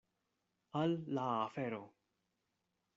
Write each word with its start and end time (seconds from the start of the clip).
Al 0.79 0.97
la 1.19 1.27
afero! 1.45 1.85